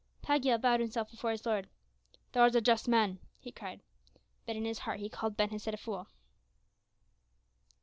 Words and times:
Pagiel 0.23 0.57
bowed 0.57 0.79
himself 0.79 1.11
before 1.11 1.29
his 1.29 1.45
lord. 1.45 1.69
"Thou 2.31 2.41
art 2.41 2.55
a 2.55 2.61
just 2.61 2.87
man," 2.87 3.19
he 3.37 3.51
cried. 3.51 3.81
But 4.47 4.55
in 4.55 4.65
his 4.65 4.79
heart 4.79 4.99
he 4.99 5.09
called 5.09 5.37
Ben 5.37 5.51
Hesed 5.51 5.75
a 5.75 5.77
fool. 5.77 6.07